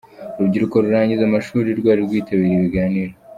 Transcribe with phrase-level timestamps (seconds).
[0.37, 3.13] Urubyiruko rurangiza amashuri rwari rwitabiriye ibiganiro.